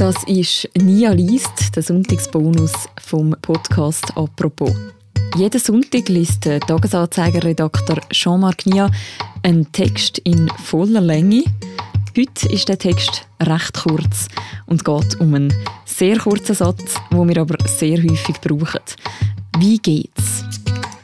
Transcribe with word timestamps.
Das 0.00 0.16
ist 0.24 0.66
Nia 0.80 1.12
liest, 1.12 1.76
der 1.76 1.82
Sonntagsbonus 1.82 2.72
vom 3.02 3.36
Podcast 3.42 4.16
«Apropos». 4.16 4.74
Jeden 5.36 5.60
Sonntag 5.60 6.08
liest 6.08 6.46
der 6.46 6.58
Tagesanzeiger-Redakteur 6.60 8.00
Jean-Marc 8.08 8.64
Nia 8.64 8.90
einen 9.42 9.70
Text 9.72 10.16
in 10.20 10.48
voller 10.64 11.02
Länge. 11.02 11.44
Heute 12.16 12.48
ist 12.48 12.70
der 12.70 12.78
Text 12.78 13.26
recht 13.42 13.74
kurz 13.74 14.28
und 14.64 14.86
geht 14.86 15.20
um 15.20 15.34
einen 15.34 15.52
sehr 15.84 16.16
kurzen 16.16 16.54
Satz, 16.54 16.94
den 17.12 17.28
wir 17.28 17.36
aber 17.36 17.56
sehr 17.68 18.02
häufig 18.02 18.40
brauchen. 18.40 18.80
Wie 19.58 19.76
geht's? 19.76 20.44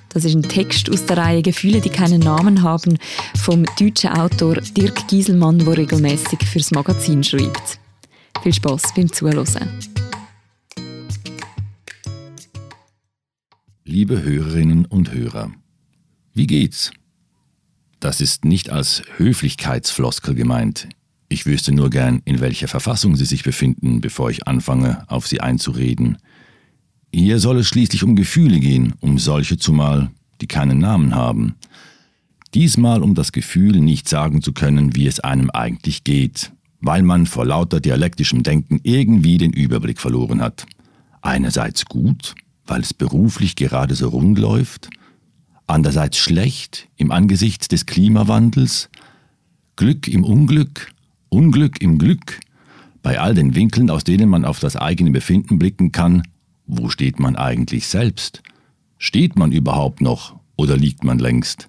Das 0.09 0.25
ist 0.25 0.35
ein 0.35 0.43
Text 0.43 0.89
aus 0.89 1.05
der 1.05 1.19
Reihe 1.19 1.43
Gefühle, 1.43 1.83
die 1.83 1.91
keinen 1.91 2.21
Namen 2.21 2.63
haben, 2.63 2.97
vom 3.45 3.67
deutschen 3.79 4.13
Autor 4.13 4.55
Dirk 4.55 5.07
Gieselmann, 5.07 5.59
der 5.59 5.77
regelmäßig 5.77 6.39
fürs 6.51 6.71
Magazin 6.71 7.23
schreibt. 7.23 7.79
Viel 8.43 8.55
Spaß 8.55 8.95
beim 8.95 9.13
Zuhören. 9.13 9.69
Liebe 13.85 14.23
Hörerinnen 14.23 14.85
und 14.85 15.13
Hörer, 15.13 15.53
wie 16.35 16.47
geht's? 16.47 16.93
Das 18.01 18.21
ist 18.21 18.45
nicht 18.45 18.71
als 18.71 19.03
Höflichkeitsfloskel 19.17 20.35
gemeint. 20.35 20.89
Ich 21.29 21.47
wüsste 21.47 21.73
nur 21.73 21.91
gern, 21.91 22.23
in 22.25 22.41
welcher 22.41 22.69
Verfassung 22.69 23.17
Sie 23.17 23.25
sich 23.25 23.43
befinden, 23.43 24.01
bevor 24.01 24.31
ich 24.31 24.47
anfange, 24.47 25.05
auf 25.09 25.27
Sie 25.27 25.41
einzureden. 25.41 26.19
Hier 27.13 27.41
soll 27.41 27.59
es 27.59 27.69
schließlich 27.69 28.05
um 28.05 28.15
Gefühle 28.15 28.61
gehen, 28.61 28.95
um 29.01 29.19
solche 29.19 29.57
zumal, 29.57 30.11
die 30.41 30.47
keinen 30.47 30.79
Namen 30.79 31.15
haben. 31.15 31.57
Diesmal 32.55 33.03
um 33.03 33.15
das 33.15 33.33
Gefühl, 33.33 33.81
nicht 33.81 34.09
sagen 34.09 34.43
zu 34.43 34.53
können, 34.53 34.95
wie 34.95 35.07
es 35.07 35.21
einem 35.21 35.51
eigentlich 35.51 36.05
geht, 36.05 36.53
weil 36.87 37.03
man 37.03 37.27
vor 37.27 37.45
lauter 37.45 37.81
dialektischem 37.81 38.43
Denken 38.43 38.81
irgendwie 38.83 39.39
den 39.39 39.53
Überblick 39.53 40.01
verloren 40.01 40.41
hat. 40.41 40.67
Einerseits 41.21 41.85
gut, 41.87 42.35
weil 42.67 42.81
es 42.81 42.95
beruflich 42.95 43.57
gerade 43.57 43.95
so 43.95 44.09
rund 44.09 44.39
läuft, 44.39 44.89
andererseits 45.67 46.19
schlecht 46.19 46.89
im 46.97 47.11
Angesicht 47.11 47.73
des 47.73 47.87
Klimawandels, 47.87 48.89
Glück 49.75 50.09
im 50.09 50.25
Unglück, 50.25 50.93
Unglück 51.29 51.81
im 51.83 51.99
Glück, 51.99 52.41
bei 53.03 53.21
all 53.21 53.35
den 53.35 53.55
Winkeln, 53.55 53.91
aus 53.91 54.05
denen 54.05 54.29
man 54.29 54.45
auf 54.45 54.59
das 54.61 54.77
eigene 54.77 55.11
Befinden 55.11 55.59
blicken 55.59 55.93
kann, 55.93 56.23
wo 56.67 56.89
steht 56.89 57.21
man 57.21 57.37
eigentlich 57.37 57.87
selbst? 57.87 58.43
Steht 58.99 59.37
man 59.37 59.53
überhaupt 59.53 60.01
noch 60.01 60.39
oder 60.57 60.77
liegt 60.77 61.05
man 61.05 61.19
längst? 61.19 61.69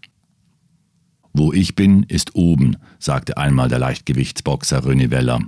Wo 1.37 1.53
ich 1.53 1.75
bin, 1.75 2.01
ist 2.01 2.33
oben, 2.33 2.77
sagte 2.97 3.37
einmal 3.37 3.69
der 3.69 3.77
Leichtgewichtsboxer 3.77 4.79
René 4.83 5.11
Weller. 5.11 5.39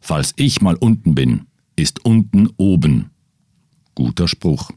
Falls 0.00 0.32
ich 0.34 0.60
mal 0.60 0.74
unten 0.74 1.14
bin, 1.14 1.42
ist 1.76 2.04
unten 2.04 2.48
oben. 2.56 3.10
Guter 3.94 4.26
Spruch, 4.26 4.72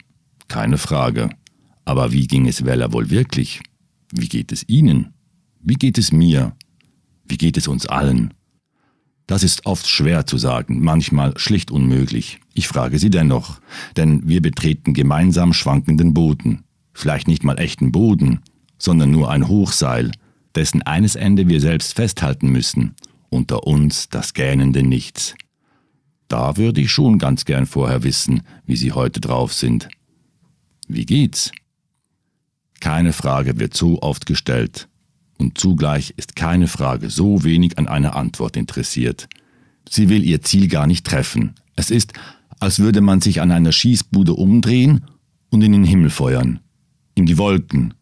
keine 0.46 0.78
Frage. 0.78 1.30
Aber 1.84 2.12
wie 2.12 2.28
ging 2.28 2.46
es 2.46 2.64
Weller 2.64 2.92
wohl 2.92 3.10
wirklich? 3.10 3.62
Wie 4.12 4.28
geht 4.28 4.52
es 4.52 4.68
Ihnen? 4.68 5.12
Wie 5.58 5.74
geht 5.74 5.98
es 5.98 6.12
mir? 6.12 6.54
Wie 7.24 7.36
geht 7.36 7.56
es 7.56 7.66
uns 7.66 7.86
allen? 7.86 8.32
Das 9.26 9.42
ist 9.42 9.66
oft 9.66 9.88
schwer 9.88 10.24
zu 10.24 10.38
sagen, 10.38 10.84
manchmal 10.84 11.36
schlicht 11.36 11.72
unmöglich. 11.72 12.38
Ich 12.52 12.68
frage 12.68 13.00
Sie 13.00 13.10
dennoch, 13.10 13.60
denn 13.96 14.28
wir 14.28 14.40
betreten 14.40 14.94
gemeinsam 14.94 15.52
schwankenden 15.52 16.14
Boden. 16.14 16.62
Vielleicht 16.92 17.26
nicht 17.26 17.42
mal 17.42 17.58
echten 17.58 17.90
Boden, 17.90 18.38
sondern 18.78 19.10
nur 19.10 19.32
ein 19.32 19.48
Hochseil, 19.48 20.12
dessen 20.54 20.82
eines 20.82 21.16
Ende 21.16 21.48
wir 21.48 21.60
selbst 21.60 21.94
festhalten 21.94 22.50
müssen. 22.50 22.94
Unter 23.30 23.66
uns 23.66 24.08
das 24.08 24.34
gähnende 24.34 24.82
Nichts. 24.82 25.34
Da 26.28 26.56
würde 26.56 26.80
ich 26.80 26.90
schon 26.90 27.18
ganz 27.18 27.44
gern 27.44 27.66
vorher 27.66 28.02
wissen, 28.02 28.42
wie 28.64 28.76
Sie 28.76 28.92
heute 28.92 29.20
drauf 29.20 29.52
sind. 29.52 29.88
Wie 30.88 31.04
geht's? 31.06 31.52
Keine 32.80 33.12
Frage 33.12 33.58
wird 33.58 33.74
so 33.74 34.02
oft 34.02 34.26
gestellt, 34.26 34.88
und 35.38 35.58
zugleich 35.58 36.14
ist 36.16 36.36
keine 36.36 36.68
Frage 36.68 37.10
so 37.10 37.44
wenig 37.44 37.78
an 37.78 37.88
einer 37.88 38.14
Antwort 38.14 38.56
interessiert. 38.56 39.28
Sie 39.88 40.08
will 40.08 40.24
ihr 40.24 40.42
Ziel 40.42 40.68
gar 40.68 40.86
nicht 40.86 41.06
treffen. 41.06 41.54
Es 41.76 41.90
ist, 41.90 42.12
als 42.60 42.78
würde 42.78 43.00
man 43.00 43.20
sich 43.20 43.40
an 43.40 43.50
einer 43.50 43.72
Schießbude 43.72 44.34
umdrehen 44.34 45.06
und 45.50 45.62
in 45.62 45.72
den 45.72 45.84
Himmel 45.84 46.10
feuern, 46.10 46.60
in 47.14 47.26
die 47.26 47.38
Wolken, 47.38 47.94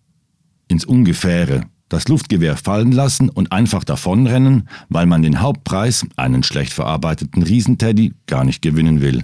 ins 0.69 0.85
Ungefähre, 0.85 1.67
das 1.93 2.09
Luftgewehr 2.09 2.57
fallen 2.57 2.91
lassen 2.91 3.29
und 3.29 3.53
einfach 3.53 3.85
davonrennen, 3.85 4.69
weil 4.89 5.07
man 5.07 5.23
den 5.23 5.41
Hauptpreis, 5.41 6.07
einen 6.17 6.43
schlecht 6.43 6.73
verarbeiteten 6.73 7.43
Riesenteddy, 7.43 8.15
gar 8.27 8.45
nicht 8.45 8.63
gewinnen 8.63 9.01
will. 9.01 9.23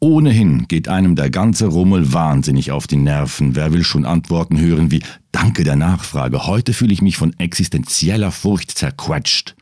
Ohnehin 0.00 0.66
geht 0.68 0.88
einem 0.88 1.14
der 1.14 1.30
ganze 1.30 1.66
Rummel 1.66 2.12
wahnsinnig 2.12 2.70
auf 2.70 2.86
die 2.86 2.96
Nerven. 2.96 3.54
Wer 3.54 3.72
will 3.72 3.84
schon 3.84 4.04
Antworten 4.04 4.58
hören 4.58 4.90
wie 4.90 5.02
Danke 5.32 5.64
der 5.64 5.76
Nachfrage, 5.76 6.46
heute 6.46 6.72
fühle 6.72 6.92
ich 6.92 7.02
mich 7.02 7.18
von 7.18 7.38
existenzieller 7.38 8.30
Furcht 8.30 8.70
zerquetscht. 8.70 9.56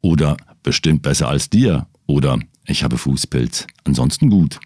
Oder 0.00 0.36
bestimmt 0.62 1.02
besser 1.02 1.28
als 1.28 1.50
dir. 1.50 1.86
Oder 2.06 2.38
ich 2.66 2.82
habe 2.82 2.96
Fußpilz, 2.96 3.66
ansonsten 3.84 4.30
gut. 4.30 4.58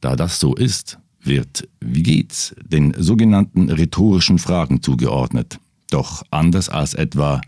Da 0.00 0.14
das 0.14 0.38
so 0.38 0.54
ist, 0.54 0.98
wird 1.24 1.68
Wie 1.80 2.02
geht's 2.02 2.54
den 2.64 2.94
sogenannten 2.96 3.70
rhetorischen 3.70 4.38
Fragen 4.38 4.82
zugeordnet. 4.82 5.58
Doch 5.90 6.22
anders 6.30 6.68
als 6.68 6.94
etwa 6.94 7.40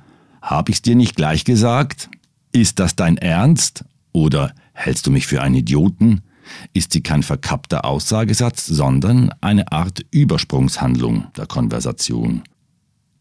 Hab 0.42 0.68
ich's 0.68 0.82
dir 0.82 0.94
nicht 0.94 1.16
gleich 1.16 1.44
gesagt? 1.44 2.08
Ist 2.52 2.78
das 2.78 2.96
dein 2.96 3.16
Ernst? 3.16 3.84
Oder 4.12 4.54
hältst 4.72 5.06
du 5.06 5.10
mich 5.10 5.26
für 5.26 5.42
einen 5.42 5.56
Idioten? 5.56 6.22
ist 6.72 6.92
sie 6.92 7.02
kein 7.02 7.22
verkappter 7.22 7.84
Aussagesatz, 7.84 8.66
sondern 8.66 9.30
eine 9.40 9.72
Art 9.72 10.04
Übersprungshandlung 10.10 11.26
der 11.36 11.46
Konversation. 11.46 12.42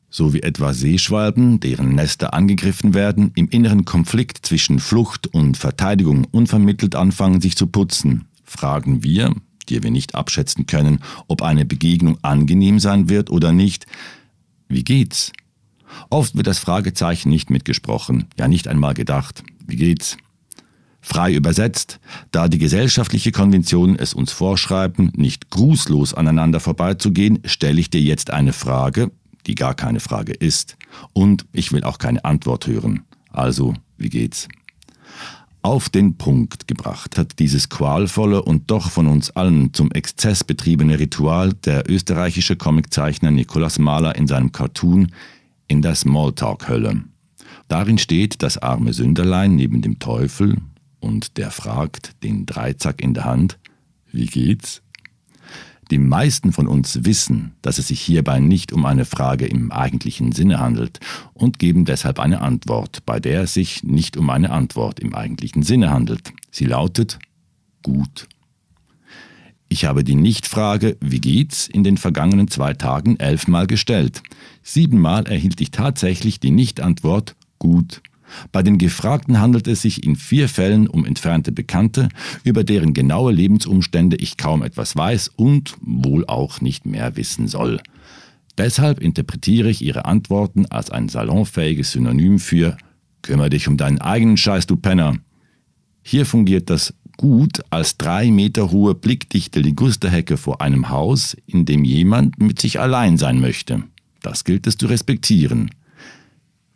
So 0.09 0.33
wie 0.33 0.43
etwa 0.43 0.73
Seeschwalben, 0.73 1.59
deren 1.59 1.95
Nester 1.95 2.33
angegriffen 2.33 2.93
werden, 2.93 3.31
im 3.35 3.47
inneren 3.49 3.83
Konflikt 3.83 4.45
zwischen 4.45 4.79
Flucht 4.79 5.27
und 5.27 5.57
Verteidigung 5.57 6.25
unvermittelt 6.25 6.95
anfangen 6.95 7.41
sich 7.41 7.55
zu 7.55 7.67
putzen, 7.67 8.25
fragen 8.43 9.03
wir, 9.03 9.33
die 9.65 9.83
wir 9.83 9.91
nicht 9.91 10.15
abschätzen 10.15 10.65
können, 10.65 10.99
ob 11.27 11.41
eine 11.41 11.65
Begegnung 11.65 12.17
angenehm 12.21 12.79
sein 12.79 13.09
wird 13.09 13.29
oder 13.29 13.51
nicht, 13.51 13.85
wie 14.67 14.83
geht's? 14.83 15.31
Oft 16.09 16.35
wird 16.35 16.47
das 16.47 16.59
Fragezeichen 16.59 17.29
nicht 17.29 17.49
mitgesprochen, 17.49 18.25
ja 18.37 18.47
nicht 18.47 18.67
einmal 18.67 18.93
gedacht. 18.93 19.43
Wie 19.67 19.75
geht's? 19.75 20.17
Frei 21.01 21.33
übersetzt, 21.33 21.99
da 22.31 22.47
die 22.47 22.57
gesellschaftliche 22.57 23.33
Konvention 23.33 23.97
es 23.97 24.13
uns 24.13 24.31
vorschreiben, 24.31 25.11
nicht 25.15 25.49
grußlos 25.49 26.13
aneinander 26.13 26.61
vorbeizugehen, 26.61 27.39
stelle 27.45 27.81
ich 27.81 27.89
dir 27.89 27.99
jetzt 27.99 28.31
eine 28.31 28.53
Frage, 28.53 29.11
die 29.45 29.55
gar 29.55 29.75
keine 29.75 29.99
Frage 29.99 30.31
ist. 30.33 30.77
Und 31.11 31.45
ich 31.51 31.73
will 31.73 31.83
auch 31.83 31.97
keine 31.97 32.23
Antwort 32.23 32.67
hören. 32.67 33.03
Also, 33.31 33.73
wie 33.97 34.09
geht's? 34.09 34.47
Auf 35.65 35.87
den 35.87 36.17
Punkt 36.17 36.67
gebracht 36.67 37.17
hat 37.17 37.39
dieses 37.39 37.69
qualvolle 37.69 38.43
und 38.43 38.69
doch 38.69 38.91
von 38.91 39.07
uns 39.07 39.31
allen 39.31 39.73
zum 39.73 39.91
Exzess 39.91 40.43
betriebene 40.43 40.99
Ritual 40.99 41.53
der 41.53 41.89
österreichische 41.89 42.57
Comiczeichner 42.57 43.31
Nikolaus 43.31 43.79
Mahler 43.79 44.15
in 44.15 44.27
seinem 44.27 44.51
Cartoon 44.51 45.13
in 45.69 45.81
der 45.81 45.95
Smalltalk-Hölle. 45.95 47.03
Darin 47.69 47.97
steht 47.97 48.43
das 48.43 48.57
arme 48.57 48.91
Sünderlein 48.91 49.55
neben 49.55 49.81
dem 49.81 49.99
Teufel, 49.99 50.57
und 50.99 51.37
der 51.37 51.49
fragt, 51.49 52.21
den 52.23 52.45
Dreizack 52.45 53.01
in 53.01 53.13
der 53.13 53.23
Hand, 53.23 53.57
wie 54.11 54.25
geht's? 54.25 54.82
Die 55.91 55.97
meisten 55.97 56.51
von 56.51 56.67
uns 56.67 57.03
wissen, 57.03 57.53
dass 57.61 57.77
es 57.77 57.89
sich 57.89 58.01
hierbei 58.01 58.39
nicht 58.39 58.73
um 58.73 58.85
eine 58.85 59.05
Frage 59.05 59.45
im 59.45 59.71
eigentlichen 59.71 60.31
Sinne 60.31 60.59
handelt 60.59 60.99
und 61.33 61.59
geben 61.59 61.85
deshalb 61.85 62.19
eine 62.19 62.41
Antwort, 62.41 63.05
bei 63.05 63.19
der 63.19 63.41
es 63.41 63.53
sich 63.53 63.83
nicht 63.83 64.17
um 64.17 64.29
eine 64.29 64.51
Antwort 64.51 64.99
im 64.99 65.13
eigentlichen 65.13 65.63
Sinne 65.63 65.91
handelt. 65.91 66.33
Sie 66.51 66.65
lautet 66.65 67.19
gut. 67.81 68.27
Ich 69.67 69.85
habe 69.85 70.03
die 70.03 70.15
Nichtfrage, 70.15 70.97
wie 71.01 71.19
geht's, 71.19 71.67
in 71.67 71.83
den 71.83 71.97
vergangenen 71.97 72.47
zwei 72.47 72.73
Tagen 72.73 73.19
elfmal 73.19 73.65
gestellt. 73.65 74.21
Siebenmal 74.61 75.25
erhielt 75.25 75.59
ich 75.61 75.71
tatsächlich 75.71 76.39
die 76.39 76.51
Nichtantwort 76.51 77.35
gut. 77.57 78.03
Bei 78.51 78.63
den 78.63 78.77
Gefragten 78.77 79.39
handelt 79.39 79.67
es 79.67 79.81
sich 79.81 80.03
in 80.03 80.15
vier 80.15 80.49
Fällen 80.49 80.87
um 80.87 81.05
entfernte 81.05 81.51
Bekannte, 81.51 82.09
über 82.43 82.63
deren 82.63 82.93
genaue 82.93 83.31
Lebensumstände 83.31 84.15
ich 84.17 84.37
kaum 84.37 84.63
etwas 84.63 84.95
weiß 84.95 85.29
und 85.35 85.75
wohl 85.81 86.25
auch 86.25 86.61
nicht 86.61 86.85
mehr 86.85 87.15
wissen 87.15 87.47
soll. 87.47 87.79
Deshalb 88.57 88.99
interpretiere 88.99 89.69
ich 89.69 89.81
Ihre 89.81 90.05
Antworten 90.05 90.65
als 90.67 90.91
ein 90.91 91.09
salonfähiges 91.09 91.91
Synonym 91.91 92.39
für 92.39 92.77
Kümmer 93.23 93.49
dich 93.49 93.67
um 93.67 93.77
deinen 93.77 93.99
eigenen 93.99 94.37
Scheiß, 94.37 94.67
du 94.67 94.75
Penner. 94.75 95.15
Hier 96.03 96.25
fungiert 96.25 96.69
das 96.69 96.93
gut 97.17 97.61
als 97.69 97.97
drei 97.97 98.29
Meter 98.31 98.71
hohe 98.71 98.95
blickdichte 98.95 99.59
Ligusterhecke 99.59 100.37
vor 100.37 100.61
einem 100.61 100.89
Haus, 100.89 101.35
in 101.47 101.65
dem 101.65 101.83
jemand 101.83 102.39
mit 102.39 102.59
sich 102.59 102.79
allein 102.79 103.17
sein 103.17 103.39
möchte. 103.39 103.83
Das 104.21 104.43
gilt 104.43 104.67
es 104.67 104.77
zu 104.77 104.87
respektieren. 104.87 105.71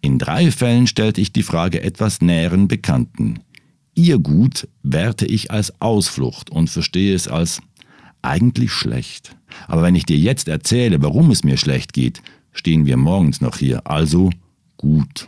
In 0.07 0.19
drei 0.19 0.51
Fällen 0.51 0.87
stellte 0.87 1.19
ich 1.19 1.33
die 1.33 1.43
Frage 1.43 1.83
etwas 1.83 2.21
näheren 2.21 2.69
Bekannten. 2.69 3.41
Ihr 3.93 4.19
Gut 4.19 4.65
werte 4.81 5.25
ich 5.25 5.51
als 5.51 5.81
Ausflucht 5.81 6.49
und 6.49 6.69
verstehe 6.69 7.13
es 7.13 7.27
als 7.27 7.61
eigentlich 8.21 8.71
schlecht. 8.71 9.35
Aber 9.67 9.83
wenn 9.83 9.95
ich 9.95 10.05
dir 10.05 10.17
jetzt 10.17 10.47
erzähle, 10.47 11.03
warum 11.03 11.29
es 11.29 11.43
mir 11.43 11.57
schlecht 11.57 11.91
geht, 11.91 12.21
stehen 12.53 12.85
wir 12.85 12.95
morgens 12.95 13.41
noch 13.41 13.57
hier, 13.57 13.85
also 13.85 14.29
gut. 14.77 15.27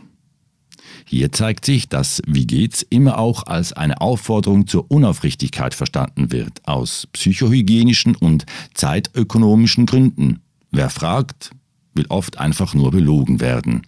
Hier 1.04 1.30
zeigt 1.30 1.66
sich, 1.66 1.90
dass 1.90 2.22
Wie 2.26 2.46
geht's 2.46 2.80
immer 2.80 3.18
auch 3.18 3.42
als 3.42 3.74
eine 3.74 4.00
Aufforderung 4.00 4.66
zur 4.66 4.90
Unaufrichtigkeit 4.90 5.74
verstanden 5.74 6.32
wird, 6.32 6.66
aus 6.66 7.06
psychohygienischen 7.12 8.16
und 8.16 8.46
zeitökonomischen 8.72 9.84
Gründen. 9.84 10.40
Wer 10.70 10.88
fragt, 10.88 11.50
will 11.92 12.06
oft 12.08 12.38
einfach 12.38 12.72
nur 12.72 12.90
belogen 12.90 13.40
werden. 13.40 13.82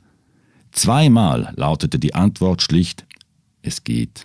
Zweimal 0.73 1.53
lautete 1.57 1.99
die 1.99 2.15
Antwort 2.15 2.63
schlicht, 2.63 3.07
es 3.61 3.85
geht. 3.85 4.25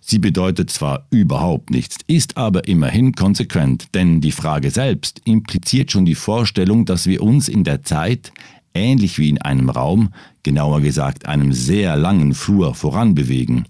Sie 0.00 0.18
bedeutet 0.18 0.68
zwar 0.70 1.06
überhaupt 1.10 1.70
nichts, 1.70 1.96
ist 2.06 2.36
aber 2.36 2.68
immerhin 2.68 3.14
konsequent, 3.14 3.94
denn 3.94 4.20
die 4.20 4.32
Frage 4.32 4.70
selbst 4.70 5.22
impliziert 5.24 5.90
schon 5.90 6.04
die 6.04 6.14
Vorstellung, 6.14 6.84
dass 6.84 7.06
wir 7.06 7.22
uns 7.22 7.48
in 7.48 7.64
der 7.64 7.82
Zeit, 7.82 8.30
ähnlich 8.74 9.18
wie 9.18 9.30
in 9.30 9.40
einem 9.40 9.70
Raum, 9.70 10.12
genauer 10.42 10.82
gesagt 10.82 11.24
einem 11.24 11.54
sehr 11.54 11.96
langen 11.96 12.34
Flur 12.34 12.74
voranbewegen. 12.74 13.66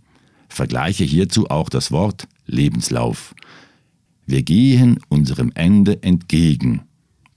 Vergleiche 0.48 1.04
hierzu 1.04 1.48
auch 1.48 1.68
das 1.68 1.92
Wort 1.92 2.26
Lebenslauf. 2.46 3.36
Wir 4.26 4.42
gehen 4.42 4.98
unserem 5.08 5.52
Ende 5.54 6.02
entgegen, 6.02 6.82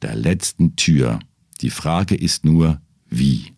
der 0.02 0.16
letzten 0.16 0.76
Tür. 0.76 1.20
Die 1.62 1.70
Frage 1.70 2.16
ist 2.16 2.46
nur, 2.46 2.82
wie? 3.10 3.57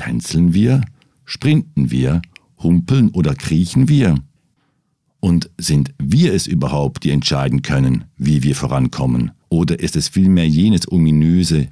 Tänzeln 0.00 0.54
wir? 0.54 0.80
Sprinten 1.26 1.90
wir? 1.90 2.22
Humpeln 2.58 3.10
oder 3.10 3.34
kriechen 3.34 3.86
wir? 3.86 4.14
Und 5.20 5.50
sind 5.58 5.92
wir 5.98 6.32
es 6.32 6.46
überhaupt, 6.46 7.04
die 7.04 7.10
entscheiden 7.10 7.60
können, 7.60 8.04
wie 8.16 8.42
wir 8.42 8.56
vorankommen? 8.56 9.32
Oder 9.50 9.78
ist 9.78 9.96
es 9.96 10.08
vielmehr 10.08 10.48
jenes 10.48 10.90
ominöse 10.90 11.68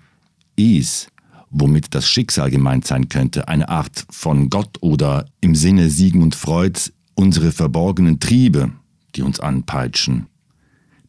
Es, 0.59 1.09
womit 1.49 1.95
das 1.95 2.07
Schicksal 2.07 2.51
gemeint 2.51 2.87
sein 2.87 3.09
könnte, 3.09 3.49
eine 3.49 3.71
Art 3.71 4.05
von 4.11 4.51
Gott 4.51 4.77
oder 4.83 5.25
im 5.41 5.55
Sinne 5.55 5.89
Sigmund 5.89 6.35
Freuds 6.35 6.93
unsere 7.15 7.51
verborgenen 7.51 8.21
Triebe, 8.21 8.73
die 9.15 9.23
uns 9.23 9.41
anpeitschen? 9.41 10.27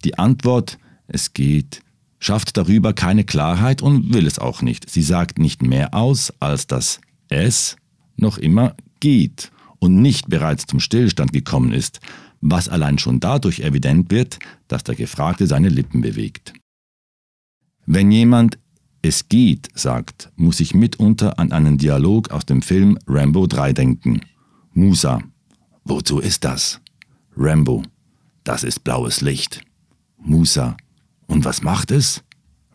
Die 0.06 0.18
Antwort, 0.18 0.77
es 1.07 1.33
geht, 1.33 1.81
schafft 2.18 2.56
darüber 2.56 2.94
keine 2.94 3.25
Klarheit 3.25 3.81
und 3.81 4.13
will 4.13 4.25
es 4.25 4.39
auch 4.39 4.62
nicht. 4.62 4.89
Sie 4.89 5.01
sagt 5.01 5.38
nicht 5.38 5.62
mehr 5.62 5.94
aus, 5.94 6.33
als 6.39 6.65
dass 6.65 7.01
es 7.29 7.77
noch 8.17 8.37
immer 8.37 8.75
geht 8.99 9.51
und 9.79 10.01
nicht 10.01 10.29
bereits 10.29 10.65
zum 10.65 10.79
Stillstand 10.79 11.31
gekommen 11.31 11.71
ist, 11.71 11.99
was 12.41 12.69
allein 12.69 12.97
schon 12.97 13.19
dadurch 13.19 13.61
evident 13.61 14.11
wird, 14.11 14.39
dass 14.67 14.83
der 14.83 14.95
Gefragte 14.95 15.47
seine 15.47 15.69
Lippen 15.69 16.01
bewegt. 16.01 16.53
Wenn 17.85 18.11
jemand 18.11 18.57
es 19.01 19.29
geht 19.29 19.69
sagt, 19.75 20.29
muss 20.35 20.59
ich 20.59 20.73
mitunter 20.73 21.39
an 21.39 21.53
einen 21.53 21.77
Dialog 21.77 22.31
aus 22.31 22.45
dem 22.45 22.61
Film 22.61 22.97
Rambo 23.07 23.47
3 23.47 23.71
denken. 23.71 24.21
Musa, 24.73 25.21
wozu 25.85 26.19
ist 26.19 26.43
das? 26.43 26.81
Rambo, 27.37 27.83
das 28.43 28.63
ist 28.63 28.83
blaues 28.83 29.21
Licht. 29.21 29.61
Musa, 30.17 30.75
und 31.27 31.45
was 31.45 31.61
macht 31.61 31.91
es? 31.91 32.23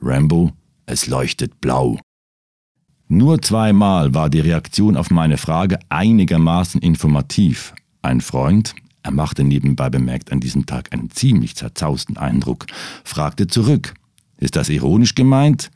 Rambo, 0.01 0.53
es 0.87 1.07
leuchtet 1.09 1.61
blau. 1.61 1.99
Nur 3.09 3.43
zweimal 3.43 4.15
war 4.15 4.31
die 4.31 4.41
Reaktion 4.41 4.97
auf 4.97 5.11
meine 5.11 5.37
Frage 5.37 5.79
einigermaßen 5.91 6.81
informativ. 6.81 7.75
Ein 8.03 8.21
Freund, 8.21 8.75
er 9.03 9.11
machte 9.11 9.45
nebenbei 9.45 9.91
bemerkt 9.91 10.33
an 10.33 10.41
diesem 10.41 10.65
Tag 10.65 10.93
einen 10.93 11.11
ziemlich 11.11 11.55
zerzausten 11.57 12.17
Eindruck, 12.17 12.67
fragte 13.05 13.47
zurück, 13.47 13.95
ist 14.39 14.57
das 14.57 14.69
ironisch 14.69 15.15
gemeint? 15.15 15.71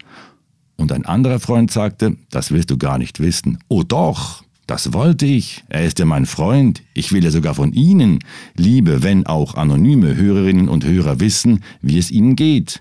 Und 0.76 0.92
ein 0.92 1.04
anderer 1.04 1.40
Freund 1.40 1.70
sagte, 1.70 2.16
das 2.30 2.50
willst 2.50 2.70
du 2.70 2.78
gar 2.78 2.98
nicht 2.98 3.20
wissen. 3.20 3.58
Oh 3.68 3.82
doch, 3.82 4.44
das 4.66 4.92
wollte 4.92 5.26
ich. 5.26 5.64
Er 5.68 5.84
ist 5.84 5.98
ja 5.98 6.04
mein 6.04 6.26
Freund. 6.26 6.82
Ich 6.94 7.12
will 7.12 7.24
ja 7.24 7.30
sogar 7.30 7.54
von 7.54 7.72
Ihnen, 7.72 8.20
liebe, 8.56 9.02
wenn 9.02 9.26
auch 9.26 9.54
anonyme 9.54 10.14
Hörerinnen 10.16 10.68
und 10.68 10.84
Hörer 10.84 11.20
wissen, 11.20 11.64
wie 11.82 11.98
es 11.98 12.10
Ihnen 12.10 12.36
geht. 12.36 12.78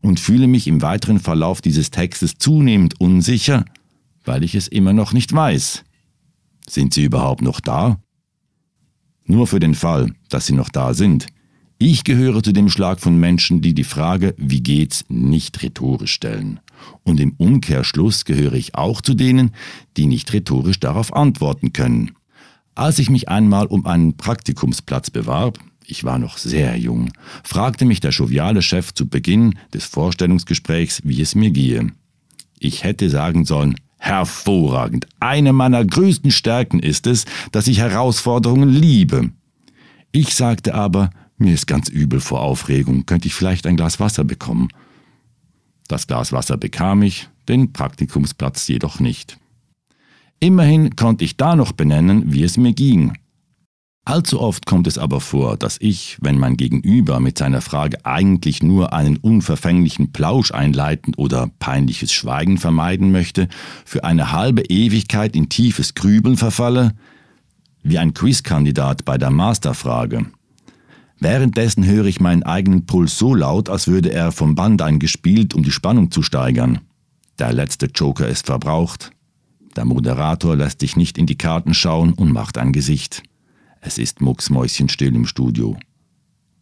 Und 0.00 0.20
fühle 0.20 0.46
mich 0.46 0.68
im 0.68 0.82
weiteren 0.82 1.20
Verlauf 1.20 1.60
dieses 1.60 1.90
Textes 1.90 2.38
zunehmend 2.38 3.00
unsicher, 3.00 3.64
weil 4.24 4.44
ich 4.44 4.54
es 4.54 4.68
immer 4.68 4.92
noch 4.92 5.12
nicht 5.12 5.32
weiß. 5.32 5.84
Sind 6.68 6.94
Sie 6.94 7.04
überhaupt 7.04 7.42
noch 7.42 7.60
da? 7.60 7.98
Nur 9.24 9.46
für 9.46 9.60
den 9.60 9.74
Fall, 9.74 10.12
dass 10.28 10.46
Sie 10.46 10.54
noch 10.54 10.68
da 10.68 10.94
sind. 10.94 11.26
Ich 11.78 12.04
gehöre 12.04 12.42
zu 12.42 12.52
dem 12.52 12.68
Schlag 12.68 13.00
von 13.00 13.16
Menschen, 13.18 13.60
die 13.60 13.74
die 13.74 13.82
Frage, 13.82 14.34
wie 14.38 14.62
geht's, 14.62 15.04
nicht 15.08 15.62
rhetorisch 15.62 16.12
stellen. 16.12 16.60
Und 17.02 17.18
im 17.18 17.32
Umkehrschluss 17.38 18.24
gehöre 18.24 18.52
ich 18.52 18.76
auch 18.76 19.00
zu 19.00 19.14
denen, 19.14 19.50
die 19.96 20.06
nicht 20.06 20.32
rhetorisch 20.32 20.78
darauf 20.78 21.12
antworten 21.12 21.72
können. 21.72 22.12
Als 22.74 22.98
ich 23.00 23.10
mich 23.10 23.28
einmal 23.28 23.66
um 23.66 23.84
einen 23.84 24.16
Praktikumsplatz 24.16 25.10
bewarb, 25.10 25.58
ich 25.84 26.04
war 26.04 26.18
noch 26.18 26.38
sehr 26.38 26.76
jung, 26.78 27.12
fragte 27.42 27.84
mich 27.84 28.00
der 28.00 28.12
joviale 28.12 28.62
Chef 28.62 28.94
zu 28.94 29.08
Beginn 29.08 29.58
des 29.74 29.84
Vorstellungsgesprächs, 29.84 31.00
wie 31.04 31.20
es 31.20 31.34
mir 31.34 31.50
gehe. 31.50 31.88
Ich 32.60 32.84
hätte 32.84 33.10
sagen 33.10 33.44
sollen, 33.44 33.74
hervorragend. 34.02 35.06
Eine 35.20 35.52
meiner 35.52 35.84
größten 35.84 36.32
Stärken 36.32 36.80
ist 36.80 37.06
es, 37.06 37.24
dass 37.52 37.68
ich 37.68 37.78
Herausforderungen 37.78 38.68
liebe. 38.68 39.30
Ich 40.10 40.34
sagte 40.34 40.74
aber, 40.74 41.10
mir 41.38 41.54
ist 41.54 41.68
ganz 41.68 41.88
übel 41.88 42.20
vor 42.20 42.40
Aufregung, 42.40 43.06
könnte 43.06 43.28
ich 43.28 43.34
vielleicht 43.34 43.64
ein 43.64 43.76
Glas 43.76 44.00
Wasser 44.00 44.24
bekommen. 44.24 44.68
Das 45.86 46.08
Glas 46.08 46.32
Wasser 46.32 46.56
bekam 46.56 47.02
ich, 47.02 47.28
den 47.48 47.72
Praktikumsplatz 47.72 48.66
jedoch 48.66 48.98
nicht. 48.98 49.38
Immerhin 50.40 50.96
konnte 50.96 51.24
ich 51.24 51.36
da 51.36 51.54
noch 51.54 51.70
benennen, 51.70 52.32
wie 52.32 52.42
es 52.42 52.56
mir 52.56 52.72
ging. 52.72 53.16
Allzu 54.04 54.40
oft 54.40 54.66
kommt 54.66 54.88
es 54.88 54.98
aber 54.98 55.20
vor, 55.20 55.56
dass 55.56 55.76
ich, 55.80 56.18
wenn 56.20 56.36
mein 56.36 56.56
Gegenüber 56.56 57.20
mit 57.20 57.38
seiner 57.38 57.60
Frage 57.60 58.04
eigentlich 58.04 58.60
nur 58.60 58.92
einen 58.92 59.16
unverfänglichen 59.16 60.10
Plausch 60.12 60.50
einleiten 60.50 61.14
oder 61.14 61.50
peinliches 61.60 62.12
Schweigen 62.12 62.58
vermeiden 62.58 63.12
möchte, 63.12 63.48
für 63.84 64.02
eine 64.02 64.32
halbe 64.32 64.62
Ewigkeit 64.62 65.36
in 65.36 65.48
tiefes 65.48 65.94
Grübeln 65.94 66.36
verfalle, 66.36 66.94
wie 67.84 67.98
ein 67.98 68.12
Quizkandidat 68.12 69.04
bei 69.04 69.18
der 69.18 69.30
Masterfrage. 69.30 70.26
Währenddessen 71.20 71.86
höre 71.86 72.06
ich 72.06 72.18
meinen 72.18 72.42
eigenen 72.42 72.86
Puls 72.86 73.16
so 73.16 73.36
laut, 73.36 73.68
als 73.68 73.86
würde 73.86 74.12
er 74.12 74.32
vom 74.32 74.56
Band 74.56 74.82
eingespielt, 74.82 75.54
um 75.54 75.62
die 75.62 75.70
Spannung 75.70 76.10
zu 76.10 76.22
steigern. 76.24 76.80
Der 77.38 77.52
letzte 77.52 77.86
Joker 77.86 78.26
ist 78.26 78.46
verbraucht. 78.46 79.12
Der 79.76 79.84
Moderator 79.84 80.56
lässt 80.56 80.80
sich 80.80 80.96
nicht 80.96 81.18
in 81.18 81.26
die 81.26 81.38
Karten 81.38 81.72
schauen 81.72 82.12
und 82.12 82.32
macht 82.32 82.58
ein 82.58 82.72
Gesicht. 82.72 83.22
Es 83.82 83.98
ist 83.98 84.20
mucksmäuschenstill 84.20 85.14
im 85.14 85.26
Studio. 85.26 85.76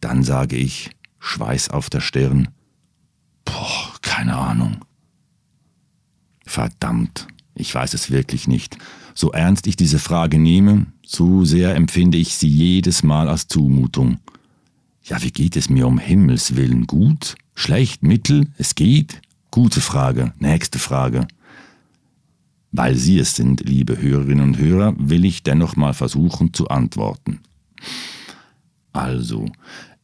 Dann 0.01 0.23
sage 0.23 0.57
ich, 0.57 0.89
Schweiß 1.19 1.69
auf 1.69 1.89
der 1.89 2.01
Stirn. 2.01 2.49
Boah, 3.45 3.93
keine 4.01 4.35
Ahnung. 4.35 4.83
Verdammt, 6.45 7.27
ich 7.53 7.73
weiß 7.73 7.93
es 7.93 8.09
wirklich 8.09 8.47
nicht. 8.47 8.77
So 9.13 9.31
ernst 9.31 9.67
ich 9.67 9.75
diese 9.75 9.99
Frage 9.99 10.39
nehme, 10.39 10.87
so 11.05 11.45
sehr 11.45 11.75
empfinde 11.75 12.17
ich 12.17 12.35
sie 12.35 12.47
jedes 12.47 13.03
Mal 13.03 13.29
als 13.29 13.47
Zumutung. 13.47 14.19
Ja, 15.03 15.21
wie 15.21 15.31
geht 15.31 15.55
es 15.55 15.69
mir 15.69 15.85
um 15.85 15.99
Himmels 15.99 16.55
willen? 16.55 16.87
Gut? 16.87 17.35
Schlecht? 17.53 18.01
Mittel? 18.01 18.47
Es 18.57 18.73
geht? 18.73 19.21
Gute 19.51 19.79
Frage. 19.79 20.33
Nächste 20.39 20.79
Frage. 20.79 21.27
Weil 22.71 22.95
Sie 22.95 23.19
es 23.19 23.35
sind, 23.35 23.67
liebe 23.67 24.01
Hörerinnen 24.01 24.43
und 24.43 24.57
Hörer, 24.57 24.93
will 24.97 25.25
ich 25.25 25.43
dennoch 25.43 25.75
mal 25.75 25.93
versuchen 25.93 26.53
zu 26.53 26.69
antworten. 26.69 27.41
Also, 28.93 29.45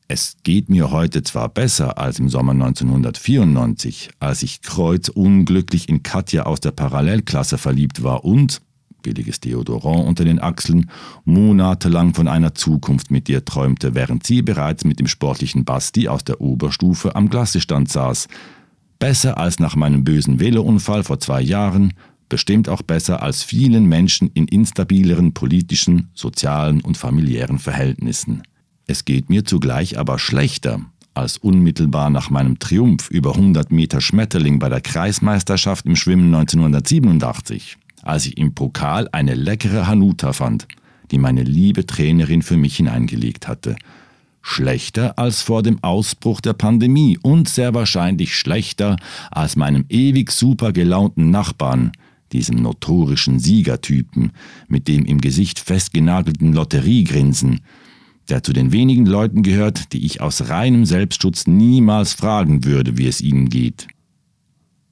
es 0.09 0.37
geht 0.43 0.69
mir 0.69 0.91
heute 0.91 1.23
zwar 1.23 1.49
besser 1.49 1.97
als 1.97 2.19
im 2.19 2.29
Sommer 2.29 2.53
1994, 2.53 4.09
als 4.19 4.43
ich 4.43 4.61
kreuzunglücklich 4.61 5.89
in 5.89 6.03
Katja 6.03 6.43
aus 6.43 6.59
der 6.59 6.71
Parallelklasse 6.71 7.57
verliebt 7.57 8.03
war 8.03 8.23
und, 8.23 8.61
billiges 9.01 9.39
Deodorant 9.39 10.05
unter 10.07 10.25
den 10.25 10.39
Achseln, 10.41 10.89
monatelang 11.23 12.13
von 12.13 12.27
einer 12.27 12.55
Zukunft 12.55 13.11
mit 13.11 13.29
ihr 13.29 13.45
träumte, 13.45 13.95
während 13.95 14.25
sie 14.25 14.41
bereits 14.41 14.83
mit 14.83 14.99
dem 14.99 15.07
sportlichen 15.07 15.65
Basti 15.65 16.07
aus 16.07 16.23
der 16.23 16.41
Oberstufe 16.41 17.15
am 17.15 17.29
Klassestand 17.29 17.89
saß. 17.89 18.27
Besser 18.99 19.37
als 19.37 19.59
nach 19.59 19.75
meinem 19.75 20.03
bösen 20.03 20.39
Velounfall 20.39 21.03
vor 21.03 21.19
zwei 21.19 21.41
Jahren, 21.41 21.93
bestimmt 22.29 22.69
auch 22.69 22.81
besser 22.81 23.21
als 23.21 23.43
vielen 23.43 23.85
Menschen 23.85 24.29
in 24.33 24.47
instabileren 24.47 25.33
politischen, 25.33 26.09
sozialen 26.13 26.81
und 26.81 26.97
familiären 26.97 27.59
Verhältnissen. 27.59 28.43
Es 28.85 29.05
geht 29.05 29.29
mir 29.29 29.45
zugleich 29.45 29.97
aber 29.99 30.19
schlechter 30.19 30.81
als 31.13 31.37
unmittelbar 31.37 32.09
nach 32.09 32.29
meinem 32.29 32.59
Triumph 32.59 33.09
über 33.09 33.35
100 33.35 33.71
Meter 33.71 34.01
Schmetterling 34.01 34.59
bei 34.59 34.69
der 34.69 34.81
Kreismeisterschaft 34.81 35.85
im 35.85 35.95
Schwimmen 35.95 36.33
1987, 36.33 37.77
als 38.03 38.27
ich 38.27 38.37
im 38.37 38.53
Pokal 38.53 39.09
eine 39.11 39.33
leckere 39.33 39.87
Hanuta 39.87 40.31
fand. 40.33 40.67
die 41.11 41.17
meine 41.17 41.43
liebe 41.43 41.85
Trainerin 41.85 42.41
für 42.41 42.57
mich 42.57 42.75
hineingelegt 42.75 43.47
hatte. 43.47 43.77
Schlechter 44.41 45.17
als 45.17 45.41
vor 45.41 45.63
dem 45.63 45.81
Ausbruch 45.81 46.41
der 46.41 46.51
Pandemie 46.51 47.17
und 47.21 47.47
sehr 47.47 47.73
wahrscheinlich 47.73 48.35
schlechter 48.35 48.97
als 49.31 49.55
meinem 49.55 49.85
ewig 49.87 50.31
super 50.31 50.73
gelaunten 50.73 51.31
Nachbarn, 51.31 51.93
diesem 52.31 52.57
notorischen 52.57 53.39
Siegertypen 53.39 54.31
mit 54.67 54.87
dem 54.87 55.05
im 55.05 55.21
Gesicht 55.21 55.59
festgenagelten 55.59 56.53
Lotteriegrinsen, 56.53 57.61
der 58.29 58.43
zu 58.43 58.53
den 58.53 58.71
wenigen 58.71 59.05
Leuten 59.05 59.43
gehört, 59.43 59.93
die 59.93 60.05
ich 60.05 60.21
aus 60.21 60.49
reinem 60.49 60.85
Selbstschutz 60.85 61.47
niemals 61.47 62.13
fragen 62.13 62.65
würde, 62.65 62.97
wie 62.97 63.07
es 63.07 63.21
ihnen 63.21 63.49
geht. 63.49 63.87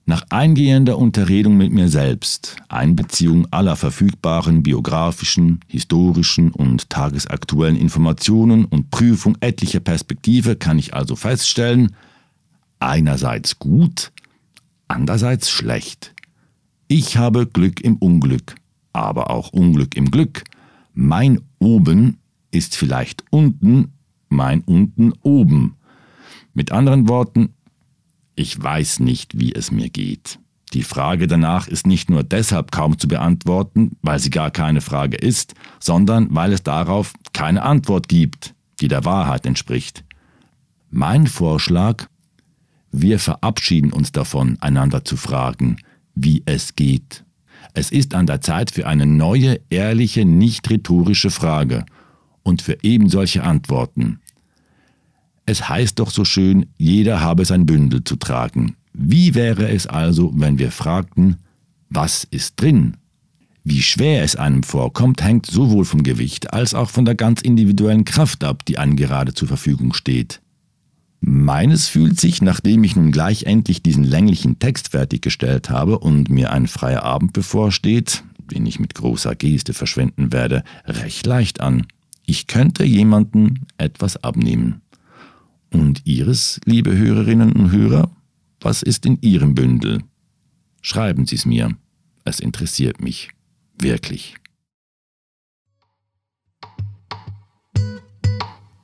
Nach 0.08 0.24
eingehender 0.30 1.00
Unterredung 1.00 1.58
mit 1.58 1.72
mir 1.72 1.90
selbst, 1.90 2.58
Einbeziehung 2.70 3.48
aller 3.50 3.76
verfügbaren 3.76 4.62
biografischen, 4.62 5.62
historischen 5.68 6.52
und 6.52 6.92
tagesaktuellen 6.92 7.76
Informationen 7.76 8.66
und 8.66 8.92
Prüfung 8.92 9.36
etlicher 9.40 9.80
Perspektive 9.80 10.56
kann 10.56 10.78
ich 10.78 10.94
also 10.94 11.16
feststellen, 11.16 11.96
einerseits 12.78 13.58
gut, 13.58 14.12
andererseits 14.88 15.50
schlecht. 15.50 16.15
Ich 16.88 17.18
habe 17.18 17.48
Glück 17.48 17.82
im 17.82 17.96
Unglück, 17.98 18.56
aber 18.94 19.32
auch 19.32 19.50
Unglück 19.50 19.96
im 19.98 20.12
Glück. 20.12 20.44
Mein 20.94 21.42
oben 21.58 22.20
ist 22.52 22.76
vielleicht 22.76 23.24
unten, 23.32 23.94
mein 24.30 24.62
unten 24.62 25.12
oben. 25.24 25.78
Mit 26.54 26.72
anderen 26.72 27.08
Worten, 27.10 27.56
ich 28.36 28.62
weiß 28.62 29.00
nicht, 29.00 29.40
wie 29.40 29.54
es 29.54 29.72
mir 29.72 29.90
geht. 29.90 30.40
Die 30.74 30.84
Frage 30.84 31.26
danach 31.26 31.68
ist 31.68 31.88
nicht 31.88 32.10
nur 32.10 32.22
deshalb 32.22 32.72
kaum 32.72 33.00
zu 33.00 33.08
beantworten, 33.08 33.98
weil 34.04 34.20
sie 34.20 34.30
gar 34.30 34.52
keine 34.52 34.82
Frage 34.82 35.18
ist, 35.18 35.56
sondern 35.80 36.28
weil 36.36 36.54
es 36.54 36.62
darauf 36.62 37.14
keine 37.34 37.64
Antwort 37.64 38.08
gibt, 38.10 38.54
die 38.80 38.90
der 38.90 39.06
Wahrheit 39.06 39.46
entspricht. 39.48 40.04
Mein 40.92 41.26
Vorschlag, 41.26 42.08
wir 42.92 43.20
verabschieden 43.20 43.92
uns 43.92 44.12
davon, 44.12 44.58
einander 44.62 45.04
zu 45.04 45.18
fragen, 45.18 45.78
wie 46.16 46.44
es 46.46 46.76
geht. 46.76 47.24
Es 47.74 47.92
ist 47.92 48.16
an 48.16 48.26
der 48.26 48.42
Zeit 48.42 48.72
für 48.72 48.88
eine 48.88 49.06
neue, 49.06 49.60
ehrliche, 49.70 50.26
nicht 50.26 50.70
rhetorische 50.70 51.30
Frage 51.30 51.86
und 52.44 52.62
für 52.62 52.78
eben 52.84 53.10
solche 53.10 53.44
Antworten. 53.44 54.20
Es 55.46 55.70
heißt 55.70 56.00
doch 56.00 56.10
so 56.10 56.26
schön, 56.26 56.68
jeder 56.78 57.22
habe 57.22 57.46
sein 57.46 57.66
Bündel 57.66 58.04
zu 58.04 58.16
tragen. 58.16 58.76
Wie 58.94 59.36
wäre 59.36 59.70
es 59.70 59.88
also, 59.88 60.32
wenn 60.36 60.58
wir 60.58 60.72
fragten, 60.72 61.38
was 61.90 62.24
ist 62.24 62.60
drin? 62.60 62.98
Wie 63.64 63.82
schwer 63.82 64.24
es 64.24 64.36
einem 64.36 64.64
vorkommt, 64.64 65.24
hängt 65.24 65.48
sowohl 65.48 65.86
vom 65.86 66.04
Gewicht 66.04 66.54
als 66.54 66.74
auch 66.74 66.90
von 66.90 67.04
der 67.04 67.16
ganz 67.16 67.42
individuellen 67.42 68.06
Kraft 68.06 68.44
ab, 68.44 68.64
die 68.66 68.78
einem 68.78 68.96
gerade 68.96 69.34
zur 69.34 69.48
Verfügung 69.48 69.94
steht. 69.94 70.40
Meines 71.20 71.88
fühlt 71.88 72.20
sich, 72.20 72.42
nachdem 72.42 72.84
ich 72.84 72.96
nun 72.96 73.12
gleich 73.12 73.44
endlich 73.44 73.82
diesen 73.82 74.04
länglichen 74.04 74.60
Text 74.60 74.90
fertiggestellt 74.90 75.70
habe 75.70 76.00
und 76.00 76.30
mir 76.30 76.52
ein 76.52 76.68
freier 76.68 77.04
Abend 77.04 77.34
bevorsteht, 77.34 78.24
den 78.52 78.66
ich 78.66 78.80
mit 78.80 78.94
großer 78.96 79.36
Geste 79.36 79.74
verschwenden 79.74 80.32
werde, 80.32 80.64
recht 80.86 81.26
leicht 81.26 81.62
an. 81.62 81.88
Ich 82.26 82.48
könnte 82.48 82.84
jemanden 82.84 83.66
etwas 83.78 84.24
abnehmen. 84.24 84.82
Und 85.72 86.06
Ihres, 86.06 86.60
liebe 86.66 86.96
Hörerinnen 86.96 87.52
und 87.54 87.72
Hörer, 87.72 88.10
was 88.60 88.82
ist 88.82 89.06
in 89.06 89.18
Ihrem 89.22 89.56
Bündel? 89.56 90.04
Schreiben 90.82 91.26
Sie 91.26 91.36
es 91.36 91.46
mir. 91.46 91.76
Es 92.24 92.40
interessiert 92.40 93.02
mich. 93.02 93.30
Wirklich. 93.78 94.36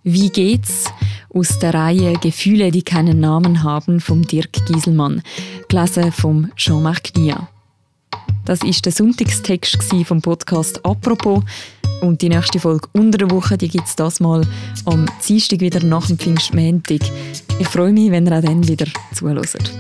Wie 0.04 0.30
geht's? 0.30 0.86
Aus 1.34 1.60
der 1.60 1.74
Reihe 1.74 2.14
Gefühle, 2.14 2.72
die 2.72 2.82
keinen 2.82 3.22
Namen 3.22 3.64
haben, 3.64 4.02
vom 4.02 4.28
Dirk 4.28 4.52
Gieselmann, 4.66 5.22
gelesen 5.70 6.12
vom 6.12 6.52
Jean-Marc 6.58 7.16
Nia. 7.16 7.48
Das 8.44 8.62
ist 8.64 8.86
der 8.86 8.92
Sonntagstext 8.92 9.82
vom 10.06 10.22
Podcast 10.22 10.86
«Apropos». 10.86 11.44
Und 12.02 12.22
die 12.22 12.30
nächste 12.30 12.60
Folge 12.60 12.90
unter 12.94 13.20
der 13.20 13.32
Woche, 13.32 13.58
gibt 13.58 13.88
es 13.88 13.96
das 13.96 14.20
mal 14.20 14.46
am 14.86 15.06
Dienstag 15.26 15.60
wieder 15.60 15.84
nach 15.86 16.08
dem 16.08 16.18
Pfingstmontag. 16.18 17.02
Ich 17.60 17.68
freue 17.68 17.94
mich, 17.94 18.12
wenn 18.12 18.26
ihr 18.26 18.38
auch 18.38 18.42
dann 18.42 18.68
wieder 18.68 18.88
zuhört. 19.14 19.72